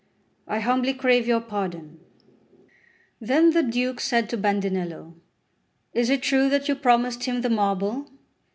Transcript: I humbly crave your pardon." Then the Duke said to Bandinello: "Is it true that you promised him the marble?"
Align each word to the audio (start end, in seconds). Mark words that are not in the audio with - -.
I 0.47 0.61
humbly 0.61 0.95
crave 0.95 1.27
your 1.27 1.41
pardon." 1.41 1.99
Then 3.19 3.51
the 3.51 3.61
Duke 3.61 3.99
said 3.99 4.29
to 4.29 4.35
Bandinello: 4.37 5.13
"Is 5.93 6.09
it 6.09 6.23
true 6.23 6.49
that 6.49 6.67
you 6.67 6.73
promised 6.73 7.25
him 7.25 7.41
the 7.41 7.51
marble?" 7.51 8.09